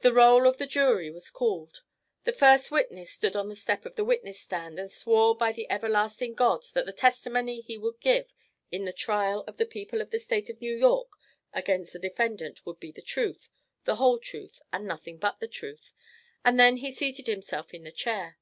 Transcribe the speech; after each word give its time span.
The 0.00 0.12
roll 0.12 0.46
of 0.46 0.58
the 0.58 0.66
jury 0.66 1.10
was 1.10 1.30
called. 1.30 1.82
The 2.24 2.32
first 2.34 2.70
witness 2.70 3.10
stood 3.12 3.34
on 3.34 3.48
the 3.48 3.56
step 3.56 3.86
of 3.86 3.94
the 3.96 4.04
witness 4.04 4.38
stand 4.38 4.78
and 4.78 4.90
swore 4.90 5.34
by 5.34 5.52
the 5.52 5.70
everlasting 5.70 6.34
God 6.34 6.66
that 6.74 6.84
the 6.84 6.92
testimony 6.92 7.62
he 7.62 7.78
would 7.78 7.98
give 7.98 8.34
in 8.70 8.84
the 8.84 8.92
trial 8.92 9.44
of 9.46 9.56
the 9.56 9.64
People 9.64 10.02
of 10.02 10.10
the 10.10 10.18
State 10.20 10.50
of 10.50 10.60
New 10.60 10.76
York 10.76 11.08
against 11.54 11.94
the 11.94 11.98
defendant 11.98 12.66
would 12.66 12.78
be 12.78 12.92
the 12.92 13.00
truth, 13.00 13.48
the 13.84 13.96
whole 13.96 14.18
truth 14.18 14.60
and 14.70 14.86
nothing 14.86 15.16
but 15.16 15.40
the 15.40 15.48
truth, 15.48 15.94
and 16.44 16.60
then 16.60 16.76
he 16.76 16.92
seated 16.92 17.26
himself 17.26 17.72
in 17.72 17.84
the 17.84 17.90
chair. 17.90 18.36